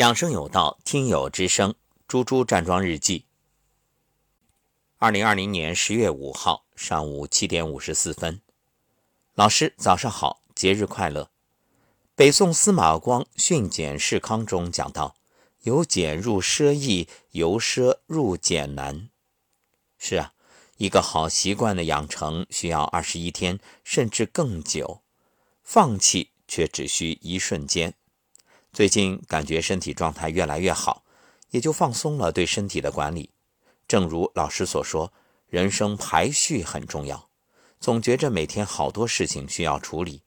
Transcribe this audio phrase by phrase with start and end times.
[0.00, 1.74] 养生有道，听友之声，
[2.08, 3.26] 猪猪站桩日记。
[4.96, 8.40] 二零二零年十月五号上午七点五十四分，
[9.34, 11.30] 老师早上好，节日快乐。
[12.14, 15.16] 北宋司马光《训俭示康》中讲到
[15.64, 19.10] ：“由俭入奢易，由奢入俭难。”
[20.00, 20.32] 是啊，
[20.78, 25.02] 一个好习惯的养成需要二十一天，甚至更久，
[25.62, 27.92] 放弃却只需一瞬间。
[28.72, 31.02] 最近感觉身体状态越来越好，
[31.50, 33.30] 也就放松了对身体的管理。
[33.88, 35.12] 正如老师所说，
[35.48, 37.28] 人生排序很重要，
[37.80, 40.22] 总觉着每天好多事情需要处理，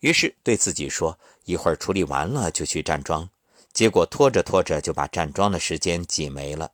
[0.00, 3.30] 于是对自己说：“一会儿处理完了就去站桩。”
[3.72, 6.72] 结果拖着拖着就把站桩的时间挤没了。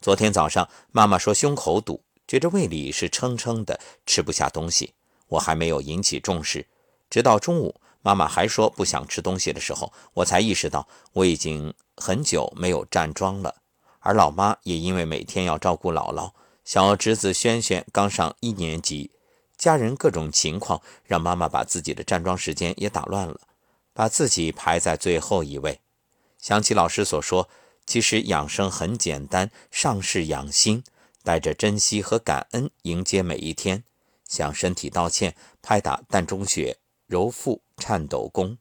[0.00, 4.94] 昨天早上妈妈说胸口堵，觉着胃里是撑撑的，吃不下东西。
[5.26, 6.68] 我还没有引起重视，
[7.10, 7.80] 直到中午。
[8.02, 13.56] 妈妈还说不想吃东西的时候，我才意识到我已经很久没有站桩了。
[14.00, 16.32] 而老妈也因为每天要照顾姥姥，
[16.64, 19.10] 小侄子轩轩刚上一年级，
[19.58, 23.40] 家人各种情况让妈妈把自己的站桩时间也打乱了，
[23.92, 25.80] 把自己排在最后一位。
[26.38, 27.50] 想起老师所说，
[27.84, 30.82] 其实养生很简单，上是养心，
[31.22, 33.84] 带着珍惜和感恩迎接每一天，
[34.26, 36.78] 向身体道歉，拍打膻中穴。
[37.10, 38.56] 揉腹颤抖功，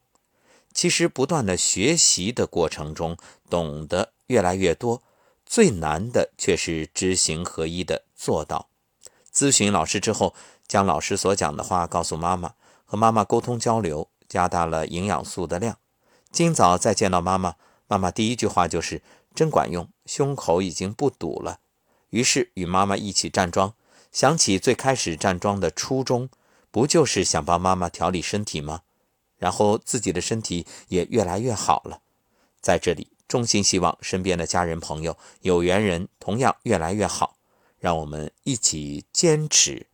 [0.74, 3.16] 其实不断的学习的过程中，
[3.48, 5.04] 懂得越来越多。
[5.46, 8.68] 最难的却是知行合一的做到。
[9.32, 10.34] 咨询老师之后，
[10.68, 12.56] 将老师所讲的话告诉妈妈，
[12.86, 15.78] 和妈妈沟通交流，加大了营养素的量。
[16.32, 17.54] 今早再见到妈妈，
[17.88, 19.04] 妈妈第一句话就是
[19.36, 21.60] 真管用，胸口已经不堵了。
[22.10, 23.76] 于是与妈妈一起站桩，
[24.12, 26.30] 想起最开始站桩的初衷。
[26.72, 28.82] 不就是想帮妈妈调理身体吗？
[29.38, 32.02] 然后自己的身体也越来越好了。
[32.62, 37.38] 在这里，衷心希望身边的家人、朋友、有缘人同样越来越好。
[37.80, 39.88] 让我们一起坚持。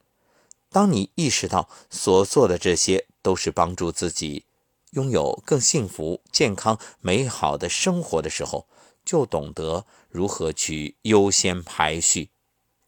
[0.72, 4.46] 当你意识到所做的这些都是帮助自己
[4.94, 8.68] 拥有更幸福、健康、美好的生活的时候，
[9.06, 12.30] 就懂得如何去优先排序。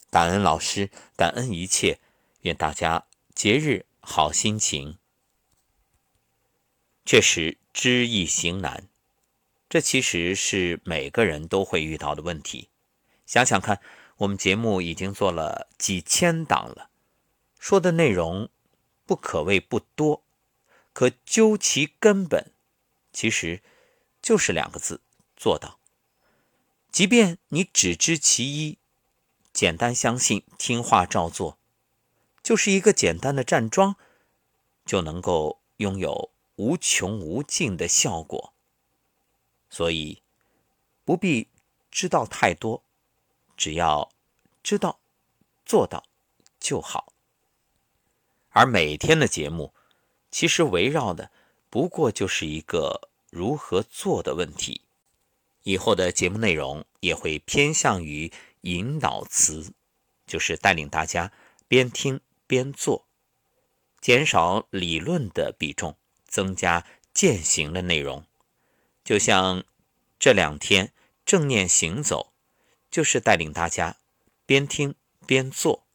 [0.09, 2.00] 感恩老师，感恩一切。
[2.41, 3.06] 愿大家。
[3.37, 4.97] 节日好心情，
[7.05, 8.87] 确实知易行难，
[9.69, 12.69] 这其实是每个人都会遇到的问题。
[13.27, 13.79] 想想看，
[14.15, 16.89] 我们节目已经做了几千档了，
[17.59, 18.49] 说的内容
[19.05, 20.23] 不可谓不多，
[20.91, 22.51] 可究其根本，
[23.13, 23.61] 其实
[24.19, 25.01] 就是两个字：
[25.35, 25.77] 做到。
[26.91, 28.79] 即便你只知其一，
[29.53, 31.56] 简单相信，听话照做。
[32.47, 33.97] 就是一个简单的站桩，
[34.85, 38.53] 就能够拥有无穷无尽的效果。
[39.69, 40.24] 所以
[41.03, 41.50] 不必
[41.91, 42.85] 知道太多，
[43.58, 44.09] 只要
[44.63, 45.02] 知道
[45.66, 46.06] 做到
[46.58, 47.12] 就好。
[48.52, 49.74] 而每天的节目，
[50.31, 51.29] 其实围绕的
[51.69, 54.84] 不过就是一个如何做的问题。
[55.64, 58.31] 以后的节目内容也会偏向于
[58.62, 59.74] 引导词，
[60.25, 61.34] 就是带领大家
[61.68, 62.22] 边听。
[62.47, 63.08] 边做，
[64.02, 68.25] 减少理论的比重，增加践行的内容。
[69.03, 69.63] 就像
[70.18, 70.94] 这两天
[71.25, 72.34] 正念行走，
[72.90, 73.97] 就是带领大家
[74.46, 75.85] 边听边做。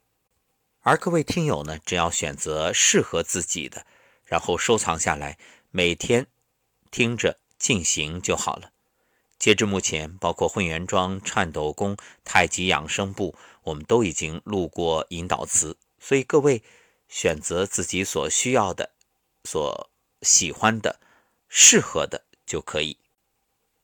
[0.80, 3.86] 而各位听友呢，只要选择适合自己的，
[4.24, 5.38] 然后收藏下来，
[5.70, 6.26] 每天
[6.90, 8.72] 听着进行就好了。
[9.38, 15.76] 截至目前，包括混元桩、颤抖功、太极养生步，我们都已经录过引导词。
[16.02, 16.64] 所以各位
[17.06, 18.90] 选择自己所需要的、
[19.44, 19.88] 所
[20.22, 20.98] 喜欢的、
[21.48, 22.98] 适合的就可以。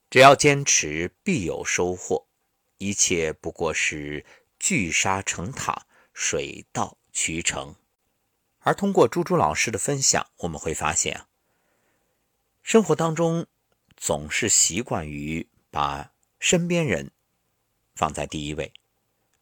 [0.09, 2.27] 只要坚持，必有收获。
[2.77, 4.25] 一切不过是
[4.59, 7.73] 聚沙成塔，水到渠成。
[8.59, 11.25] 而通过猪猪老师的分享，我们会发现，
[12.61, 13.47] 生活当中
[13.95, 17.11] 总是习惯于把身边人
[17.95, 18.73] 放在第一位，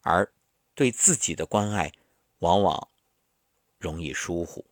[0.02, 0.32] 而
[0.76, 1.92] 对自己的关爱。
[2.38, 2.88] 往往
[3.78, 4.64] 容易疏忽。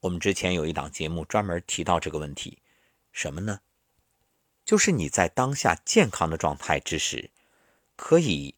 [0.00, 2.58] 我们之前有一档节目专门提到这个问题，
[3.12, 3.60] 什么呢？
[4.64, 7.30] 就是你在当下健康的状态之时，
[7.96, 8.54] 可以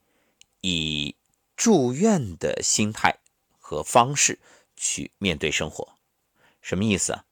[0.61, 1.17] 以
[1.57, 3.19] 住院的心态
[3.59, 4.39] 和方式
[4.77, 5.97] 去面对生活。
[6.61, 7.25] 什么意思啊？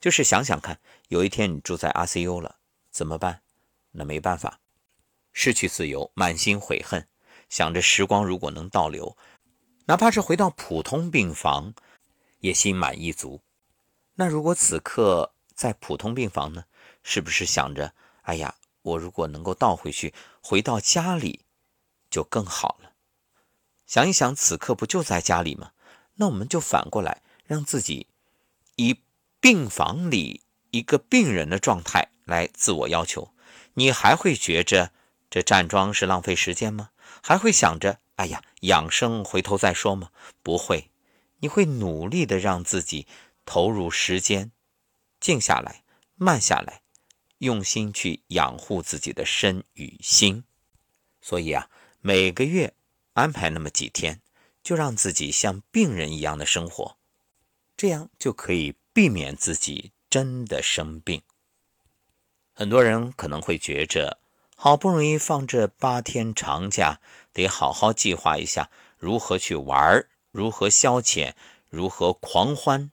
[0.00, 2.58] 就是想想看，有一天你住在 ICU 了，
[2.90, 3.42] 怎么办？
[3.92, 4.60] 那没办法，
[5.32, 7.06] 失去自由，满心悔恨，
[7.48, 9.16] 想着时光如果能倒流。
[9.90, 11.74] 哪怕是回到普通病房，
[12.38, 13.40] 也心满意足。
[14.14, 16.66] 那如果此刻在普通病房呢？
[17.02, 17.92] 是不是想着，
[18.22, 21.40] 哎呀，我如果能够倒回去，回到家里，
[22.08, 22.92] 就更好了。
[23.84, 25.72] 想一想，此刻不就在家里吗？
[26.14, 28.06] 那我们就反过来，让自己
[28.76, 29.00] 以
[29.40, 33.34] 病房里一个病人的状态来自我要求。
[33.74, 34.92] 你还会觉着
[35.28, 36.90] 这站桩是浪费时间吗？
[37.20, 40.10] 还会想着，哎呀，养生回头再说嘛？
[40.42, 40.90] 不会，
[41.38, 43.06] 你会努力的让自己
[43.46, 44.52] 投入时间，
[45.18, 45.84] 静下来，
[46.16, 46.82] 慢下来。
[47.38, 50.44] 用心去养护自己的身与心，
[51.22, 51.70] 所以啊，
[52.02, 52.74] 每个月
[53.14, 54.20] 安排那么几天，
[54.62, 56.98] 就让自己像病人一样的生活，
[57.74, 61.22] 这样就可以避免自己真的生病。
[62.52, 64.18] 很多人可能会觉着，
[64.62, 67.00] 好不容易放这八天长假，
[67.32, 71.32] 得好好计划一下如何去玩如何消遣，
[71.70, 72.90] 如何狂欢。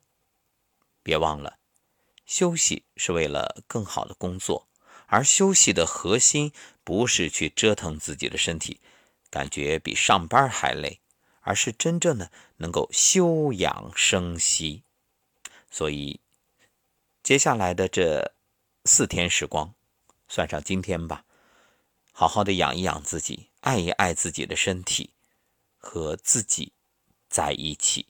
[1.04, 1.58] 别忘了。
[2.26, 4.70] 休息是为了更好的工作，
[5.08, 6.54] 而休息的核心
[6.86, 8.80] 不是去折腾自己的身体，
[9.30, 11.02] 感觉比上班还累，
[11.42, 14.84] 而是真正的能够休养生息。
[15.70, 16.22] 所以，
[17.22, 18.34] 接下来的这
[18.86, 19.74] 四天时光，
[20.30, 21.26] 算上今天吧，
[22.20, 25.14] 好好的养一养自己，爱一爱自己的身体，
[25.76, 26.74] 和自己
[27.30, 28.08] 在一起。